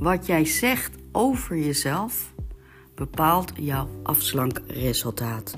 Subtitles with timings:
[0.00, 2.32] wat jij zegt over jezelf
[2.94, 5.54] bepaalt jouw afslankresultaat.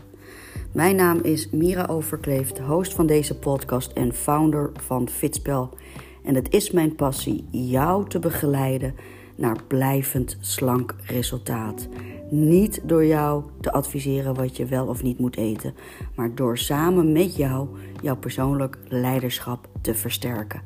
[0.72, 5.74] Mijn naam is Mira Overkleeft, host van deze podcast en founder van Fitspel.
[6.24, 8.94] En het is mijn passie jou te begeleiden
[9.36, 11.88] naar blijvend slank resultaat.
[12.30, 15.74] Niet door jou te adviseren wat je wel of niet moet eten,
[16.14, 17.68] maar door samen met jou
[18.00, 20.62] jouw persoonlijk leiderschap te versterken.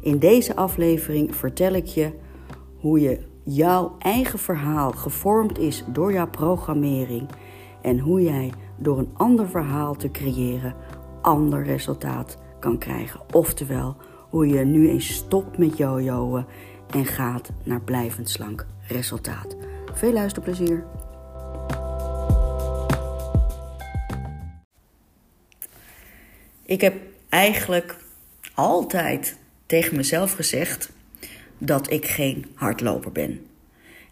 [0.00, 2.12] In deze aflevering vertel ik je
[2.80, 7.28] hoe je jouw eigen verhaal gevormd is door jouw programmering
[7.82, 10.74] en hoe jij door een ander verhaal te creëren
[11.22, 13.20] ander resultaat kan krijgen.
[13.32, 13.96] Oftewel,
[14.30, 16.44] hoe je nu eens stopt met jojoen
[16.90, 19.56] en gaat naar blijvend slank resultaat.
[19.92, 20.84] Veel luisterplezier.
[26.64, 26.94] Ik heb
[27.28, 27.96] eigenlijk
[28.54, 30.90] altijd tegen mezelf gezegd
[31.58, 33.40] dat ik geen hardloper ben.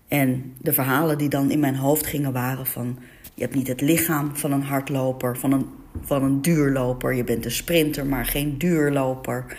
[0.09, 2.99] En de verhalen die dan in mijn hoofd gingen waren van...
[3.35, 5.67] je hebt niet het lichaam van een hardloper, van een,
[6.01, 7.15] van een duurloper.
[7.15, 9.57] Je bent een sprinter, maar geen duurloper.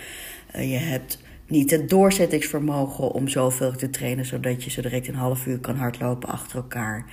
[0.55, 4.25] Uh, je hebt niet het doorzettingsvermogen om zoveel te trainen...
[4.25, 7.05] zodat je zo direct een half uur kan hardlopen achter elkaar.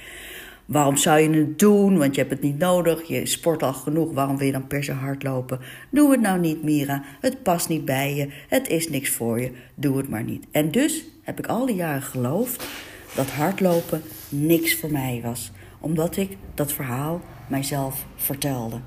[0.72, 1.98] Waarom zou je het doen?
[1.98, 3.02] Want je hebt het niet nodig.
[3.08, 4.12] Je sport al genoeg.
[4.12, 5.60] Waarom wil je dan per se hardlopen?
[5.90, 7.04] Doe het nou niet, Mira.
[7.20, 8.28] Het past niet bij je.
[8.48, 9.52] Het is niks voor je.
[9.74, 10.46] Doe het maar niet.
[10.50, 12.66] En dus heb ik al die jaren geloofd
[13.14, 15.50] dat hardlopen niks voor mij was.
[15.80, 18.80] Omdat ik dat verhaal mijzelf vertelde.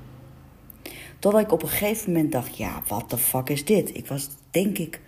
[1.18, 3.96] Totdat ik op een gegeven moment dacht: ja, wat de fuck is dit?
[3.96, 5.00] Ik was denk ik,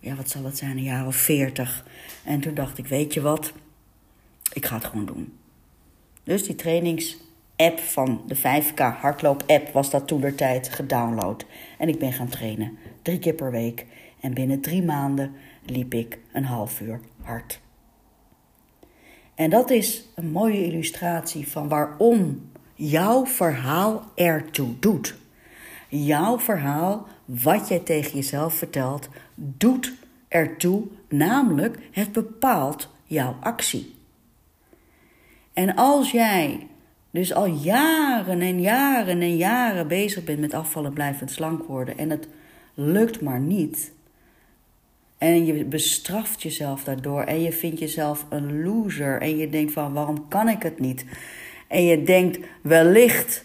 [0.00, 1.84] ja, wat zal het zijn, een jaar of veertig.
[2.24, 3.52] En toen dacht ik: weet je wat?
[4.52, 5.37] Ik ga het gewoon doen.
[6.28, 11.44] Dus die trainingsapp van de 5K hardloop-app was dat toen tijd gedownload.
[11.78, 13.86] En ik ben gaan trainen, drie keer per week.
[14.20, 15.32] En binnen drie maanden
[15.64, 17.60] liep ik een half uur hard.
[19.34, 25.16] En dat is een mooie illustratie van waarom jouw verhaal ertoe doet.
[25.88, 29.92] Jouw verhaal, wat jij tegen jezelf vertelt, doet
[30.28, 33.96] ertoe, namelijk het bepaalt jouw actie.
[35.58, 36.66] En als jij
[37.10, 42.10] dus al jaren en jaren en jaren bezig bent met afvallen, blijvend slank worden en
[42.10, 42.28] het
[42.74, 43.92] lukt maar niet.
[45.18, 49.92] En je bestraft jezelf daardoor en je vindt jezelf een loser en je denkt van
[49.92, 51.04] waarom kan ik het niet?
[51.68, 53.44] En je denkt wellicht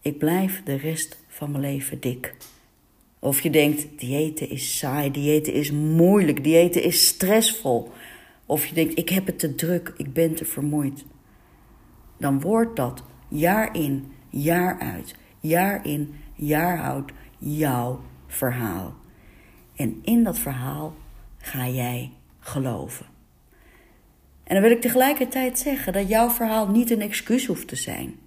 [0.00, 2.34] ik blijf de rest van mijn leven dik.
[3.18, 7.90] Of je denkt diëten is saai, diëten is moeilijk, diëten is stressvol.
[8.46, 11.04] Of je denkt ik heb het te druk, ik ben te vermoeid
[12.16, 18.94] dan wordt dat jaar in, jaar uit, jaar in, jaar out jouw verhaal.
[19.76, 20.94] En in dat verhaal
[21.38, 23.06] ga jij geloven.
[24.42, 28.18] En dan wil ik tegelijkertijd zeggen dat jouw verhaal niet een excuus hoeft te zijn,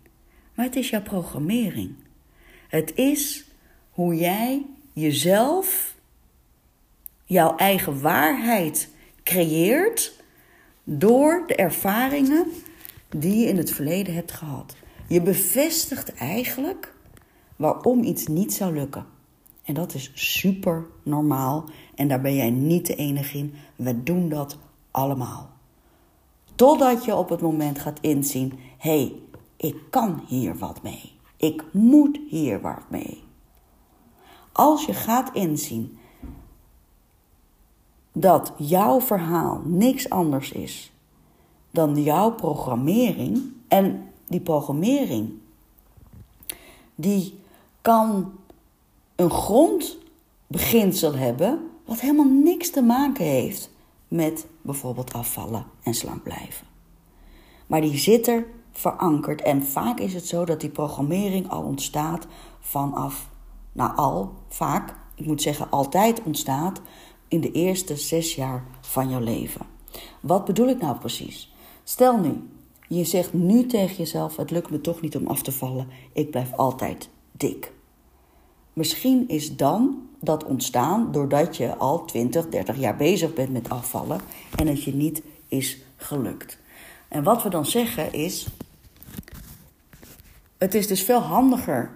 [0.54, 1.96] maar het is jouw programmering.
[2.68, 3.46] Het is
[3.90, 5.96] hoe jij jezelf,
[7.26, 8.90] jouw eigen waarheid
[9.24, 10.24] creëert
[10.84, 12.52] door de ervaringen
[13.10, 14.76] die je in het verleden hebt gehad.
[15.08, 16.94] Je bevestigt eigenlijk
[17.56, 19.06] waarom iets niet zou lukken.
[19.64, 21.66] En dat is super normaal
[21.96, 23.54] en daar ben jij niet de enige in.
[23.76, 24.58] We doen dat
[24.92, 25.50] allemaal.
[26.56, 29.14] Totdat je op het moment gaat inzien: hé, hey,
[29.58, 31.12] ik kan hier wat mee.
[31.38, 33.24] Ik moet hier wat mee.
[34.52, 35.98] Als je gaat inzien
[38.14, 40.92] dat jouw verhaal niks anders is
[41.72, 43.42] dan jouw programmering.
[43.68, 45.32] En die programmering,
[46.96, 47.40] die
[47.82, 48.32] kan
[49.16, 53.70] een grondbeginsel hebben wat helemaal niks te maken heeft
[54.08, 56.68] met bijvoorbeeld afvallen en slank blijven.
[57.68, 62.28] Maar die zit er verankerd en vaak is het zo dat die programmering al ontstaat
[62.60, 63.30] vanaf,
[63.72, 66.82] nou al, vaak, ik moet zeggen altijd ontstaat
[67.28, 69.66] in de eerste zes jaar van jouw leven.
[70.20, 71.54] Wat bedoel ik nou precies?
[71.90, 72.50] Stel nu,
[72.88, 76.32] je zegt nu tegen jezelf: Het lukt me toch niet om af te vallen, ik
[76.32, 77.72] blijf altijd dik.
[78.74, 84.20] Misschien is dan dat ontstaan doordat je al 20, 30 jaar bezig bent met afvallen
[84.56, 86.60] en het je niet is gelukt.
[87.08, 88.48] En wat we dan zeggen is:
[90.58, 91.92] Het is dus veel handiger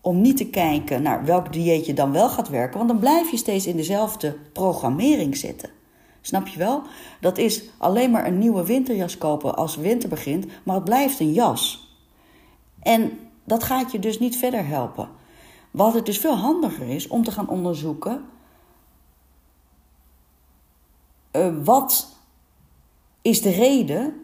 [0.00, 3.30] om niet te kijken naar welk dieet je dan wel gaat werken, want dan blijf
[3.30, 5.70] je steeds in dezelfde programmering zitten.
[6.22, 6.82] Snap je wel?
[7.20, 11.32] Dat is alleen maar een nieuwe winterjas kopen als winter begint, maar het blijft een
[11.32, 11.90] jas.
[12.82, 15.08] En dat gaat je dus niet verder helpen.
[15.70, 18.24] Wat het dus veel handiger is om te gaan onderzoeken
[21.32, 22.16] uh, wat
[23.22, 24.14] is de reden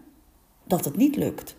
[0.64, 1.56] dat het niet lukt.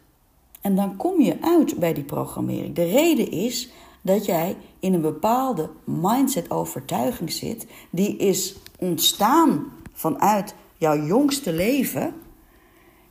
[0.62, 2.76] En dan kom je uit bij die programmering.
[2.76, 3.70] De reden is
[4.02, 12.14] dat jij in een bepaalde mindset-overtuiging zit, die is ontstaan vanuit jouw jongste leven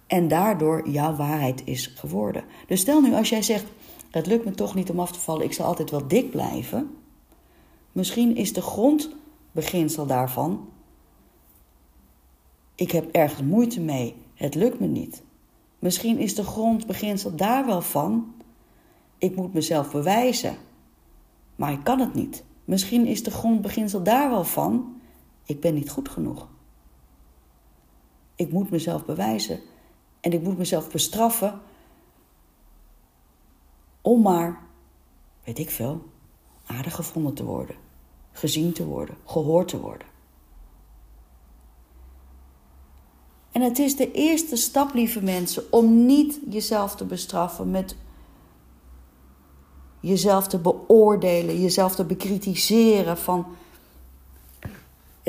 [0.07, 2.45] en daardoor jouw waarheid is geworden.
[2.67, 3.65] Dus stel nu als jij zegt:
[4.11, 6.91] Het lukt me toch niet om af te vallen, ik zal altijd wel dik blijven.
[7.93, 10.69] Misschien is de grondbeginsel daarvan:
[12.75, 15.23] Ik heb ergens moeite mee, het lukt me niet.
[15.79, 18.35] Misschien is de grondbeginsel daar wel van:
[19.19, 20.57] Ik moet mezelf bewijzen,
[21.57, 22.45] maar ik kan het niet.
[22.65, 25.01] Misschien is de grondbeginsel daar wel van:
[25.45, 26.49] Ik ben niet goed genoeg.
[28.39, 29.61] Ik moet mezelf bewijzen
[30.21, 31.61] en ik moet mezelf bestraffen
[34.01, 34.63] om maar,
[35.45, 36.05] weet ik veel,
[36.67, 37.77] aardig gevonden te worden,
[38.33, 40.07] gezien te worden, gehoord te worden.
[43.53, 47.97] En het is de eerste stap, lieve mensen, om niet jezelf te bestraffen met
[50.01, 53.47] jezelf te beoordelen, jezelf te bekritiseren van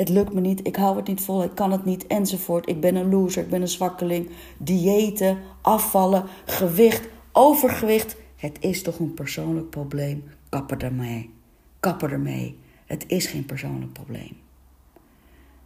[0.00, 2.68] het lukt me niet, ik hou het niet vol, ik kan het niet, enzovoort.
[2.68, 4.30] Ik ben een loser, ik ben een zwakkeling.
[4.58, 8.16] Diëten, afvallen, gewicht, overgewicht.
[8.36, 10.24] Het is toch een persoonlijk probleem.
[10.48, 11.30] Kapper ermee.
[11.80, 12.58] Kapper ermee.
[12.86, 14.36] Het is geen persoonlijk probleem.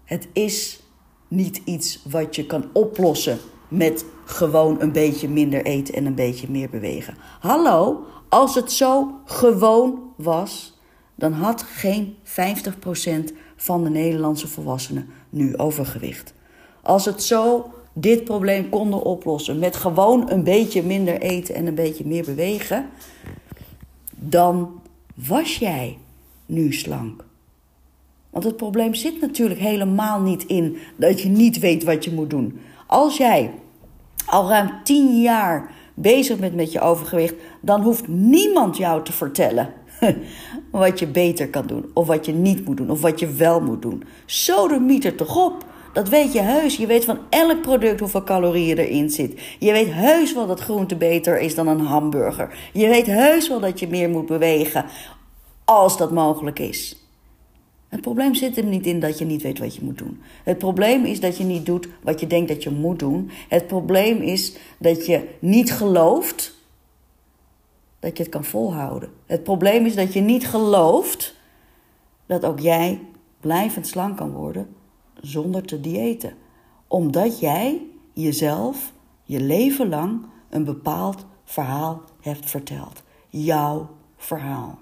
[0.05, 0.83] Het is
[1.29, 3.39] niet iets wat je kan oplossen
[3.69, 7.17] met gewoon een beetje minder eten en een beetje meer bewegen.
[7.41, 10.79] Hallo, als het zo gewoon was,
[11.15, 16.35] dan had geen 50% van de Nederlandse volwassenen nu overgewicht.
[16.83, 21.75] Als het zo dit probleem konden oplossen met gewoon een beetje minder eten en een
[21.75, 22.87] beetje meer bewegen,
[24.11, 24.81] dan
[25.15, 25.99] was jij
[26.47, 27.25] nu slank.
[28.31, 32.31] Want het probleem zit natuurlijk helemaal niet in dat je niet weet wat je moet
[32.31, 32.61] doen.
[32.87, 33.51] Als jij
[34.27, 39.73] al ruim 10 jaar bezig bent met je overgewicht, dan hoeft niemand jou te vertellen
[40.81, 43.61] wat je beter kan doen, of wat je niet moet doen, of wat je wel
[43.61, 44.05] moet doen.
[44.27, 45.65] Zo de mieter toch op.
[45.93, 46.77] Dat weet je heus.
[46.77, 49.41] Je weet van elk product hoeveel calorieën erin zit.
[49.59, 52.59] Je weet heus wel dat groente beter is dan een hamburger.
[52.73, 54.85] Je weet heus wel dat je meer moet bewegen
[55.65, 57.05] als dat mogelijk is.
[57.89, 60.21] Het probleem zit er niet in dat je niet weet wat je moet doen.
[60.45, 63.31] Het probleem is dat je niet doet wat je denkt dat je moet doen.
[63.49, 66.54] Het probleem is dat je niet gelooft
[68.05, 69.13] dat je het kan volhouden.
[69.27, 71.35] Het probleem is dat je niet gelooft
[72.27, 73.01] dat ook jij
[73.41, 74.75] blijvend slank kan worden
[75.21, 76.35] zonder te diëten.
[76.89, 78.93] Omdat jij jezelf
[79.23, 83.03] je leven lang een bepaald verhaal hebt verteld.
[83.29, 84.79] Jouw verhaal.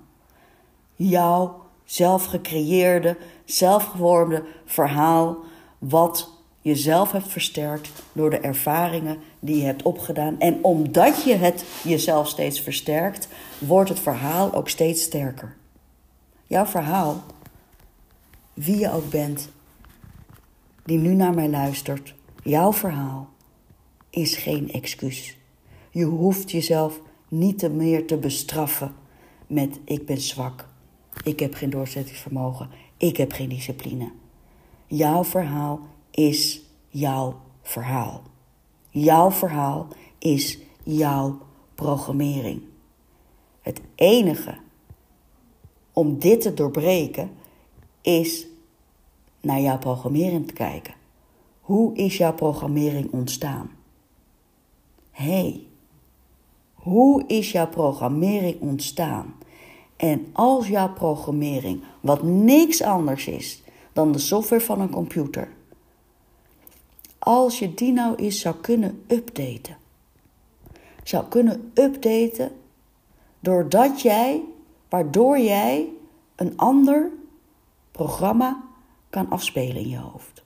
[0.95, 5.37] Jouw zelfgecreëerde, zelfgevormde verhaal,
[5.79, 6.32] wat
[6.63, 10.41] je zelf hebt versterkt door de ervaringen die je hebt opgedaan.
[10.41, 13.29] En omdat je het jezelf steeds versterkt,
[13.59, 15.57] wordt het verhaal ook steeds sterker.
[16.47, 17.23] Jouw verhaal,
[18.55, 19.49] wie je ook bent,
[20.85, 23.29] die nu naar mij luistert, jouw verhaal
[24.11, 25.37] is geen excuus.
[25.91, 28.95] Je hoeft jezelf niet meer te bestraffen
[29.47, 30.69] met ik ben zwak,
[31.25, 34.11] ik heb geen doorzettingsvermogen, ik heb geen discipline.
[34.87, 35.81] Jouw verhaal
[36.13, 38.23] is jouw verhaal.
[38.91, 39.89] Jouw verhaal
[40.19, 41.39] is jouw
[41.75, 42.63] programmering.
[43.61, 44.57] Het enige
[45.93, 47.31] om dit te doorbreken
[48.01, 48.47] is
[49.41, 50.95] naar jouw programmering te kijken.
[51.61, 53.71] Hoe is jouw programmering ontstaan?
[55.13, 55.67] hey,
[56.75, 59.35] hoe is jouw programmering ontstaan?
[59.97, 65.49] En als jouw programmering wat niks anders is dan de software van een computer,
[67.25, 69.77] als je die nou eens zou kunnen updaten,
[71.03, 72.53] zou kunnen updaten
[73.41, 74.43] doordat jij,
[74.89, 75.89] waardoor jij
[76.37, 77.11] een ander
[77.91, 78.63] programma
[79.11, 80.45] kan afspelen in je hoofd.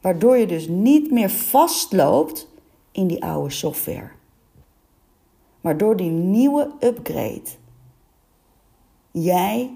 [0.00, 2.48] Waardoor je dus niet meer vastloopt
[2.92, 4.10] in die oude software.
[5.60, 7.50] Maar door die nieuwe upgrade
[9.10, 9.74] jij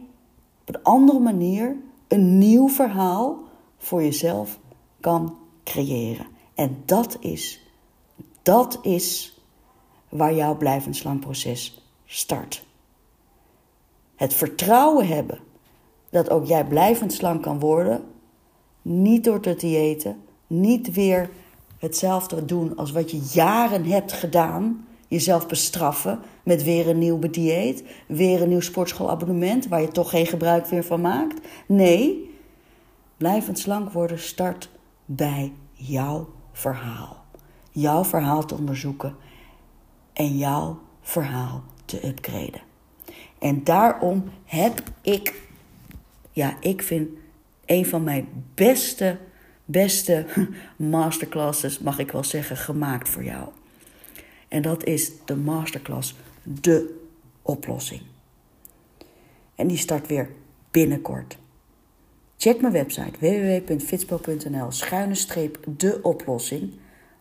[0.61, 1.77] op een andere manier
[2.09, 3.39] een nieuw verhaal
[3.79, 4.59] voor jezelf
[5.01, 5.39] kan
[5.71, 6.27] creëren.
[6.55, 7.61] En dat is,
[8.43, 9.39] dat is
[10.09, 12.65] waar jouw blijvend slangproces start.
[14.17, 15.39] Het vertrouwen hebben
[16.11, 18.05] dat ook jij blijvend slank kan worden,
[18.83, 21.31] niet door te diëten, niet weer
[21.79, 27.85] hetzelfde doen als wat je jaren hebt gedaan, jezelf bestraffen met weer een nieuw dieet,
[28.07, 31.47] weer een nieuw sportschoolabonnement waar je toch geen gebruik meer van maakt.
[31.67, 32.31] Nee,
[33.17, 34.71] blijvend slank worden start
[35.17, 37.25] bij jouw verhaal.
[37.71, 39.17] Jouw verhaal te onderzoeken
[40.13, 42.61] en jouw verhaal te upgraden.
[43.39, 45.35] En daarom heb ik,
[46.33, 47.09] ja, ik vind
[47.67, 49.19] een van mijn beste,
[49.65, 50.27] beste
[50.77, 53.49] masterclasses, mag ik wel zeggen, gemaakt voor jou.
[54.49, 57.01] En dat is de masterclass De
[57.43, 58.03] Oplossing.
[59.55, 60.31] En die start weer
[60.71, 61.39] binnenkort.
[62.43, 66.71] Check mijn website www.fitspel.nl schuine streep de oplossing.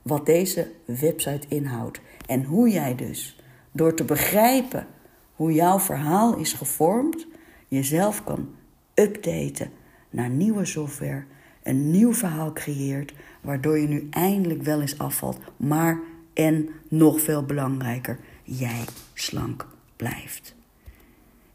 [0.01, 1.99] Wat deze website inhoudt.
[2.25, 3.39] En hoe jij dus
[3.71, 4.87] door te begrijpen
[5.35, 7.27] hoe jouw verhaal is gevormd,
[7.67, 8.49] jezelf kan
[8.93, 9.71] updaten
[10.09, 11.23] naar nieuwe software,
[11.63, 15.99] een nieuw verhaal creëert, waardoor je nu eindelijk wel eens afvalt, maar
[16.33, 18.83] en nog veel belangrijker, jij
[19.13, 20.55] slank blijft.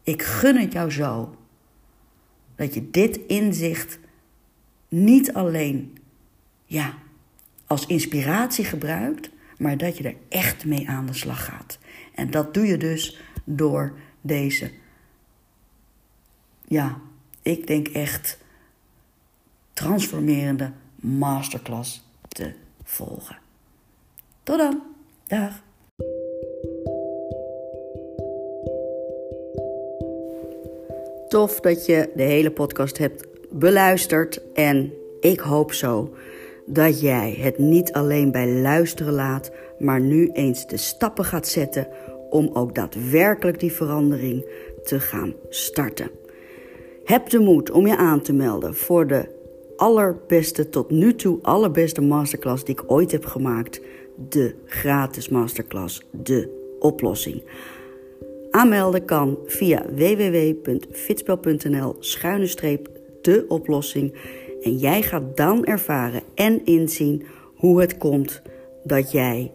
[0.03, 1.35] Ik gun het jou zo
[2.55, 3.99] dat je dit inzicht
[4.87, 5.97] niet alleen
[6.65, 6.93] ja,
[7.67, 11.79] als inspiratie gebruikt, maar dat je er echt mee aan de slag gaat.
[12.13, 14.71] En dat doe je dus door deze,
[16.67, 17.01] ja,
[17.41, 18.37] ik denk echt
[19.73, 23.37] transformerende masterclass te volgen.
[24.43, 24.81] Tot dan.
[25.27, 25.63] Dag.
[31.35, 34.41] Tof dat je de hele podcast hebt beluisterd.
[34.53, 36.13] En ik hoop zo
[36.65, 41.87] dat jij het niet alleen bij luisteren laat, maar nu eens de stappen gaat zetten
[42.29, 44.45] om ook daadwerkelijk die verandering
[44.83, 46.09] te gaan starten.
[47.03, 49.27] Heb de moed om je aan te melden voor de
[49.75, 53.81] allerbeste, tot nu toe allerbeste masterclass die ik ooit heb gemaakt.
[54.29, 57.43] De gratis masterclass, de oplossing.
[58.55, 62.89] Aanmelden kan via www.fitspel.nl schuine streep
[63.21, 64.15] de oplossing.
[64.61, 68.41] En jij gaat dan ervaren en inzien hoe het komt
[68.83, 69.51] dat jij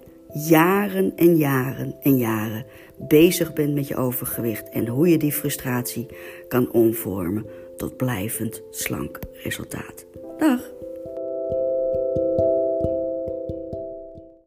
[0.48, 2.66] jaren en jaren en jaren
[2.98, 6.06] bezig bent met je overgewicht en hoe je die frustratie
[6.48, 10.06] kan omvormen tot blijvend slank resultaat.
[10.38, 10.79] Dag!